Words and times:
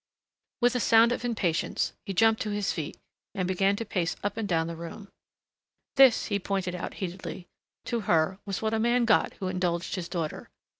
With 0.61 0.73
a 0.73 0.79
sound 0.79 1.11
of 1.11 1.23
impatience 1.23 1.93
he 2.07 2.11
jumped 2.15 2.41
to 2.41 2.49
his 2.49 2.71
feet 2.71 2.97
and 3.35 3.47
began 3.47 3.75
to 3.75 3.85
pace 3.85 4.15
up 4.23 4.35
and 4.35 4.47
down 4.49 4.65
the 4.65 4.75
room. 4.75 5.09
This, 5.95 6.25
he 6.25 6.39
pointed 6.39 6.73
out 6.73 6.95
heatedly, 6.95 7.45
to 7.85 7.99
her, 8.09 8.39
was 8.43 8.63
what 8.63 8.73
a 8.73 8.79
man 8.79 9.05
got 9.05 9.33
who 9.33 9.47
indulged 9.47 9.93
his 9.93 10.09
daughter. 10.09 10.49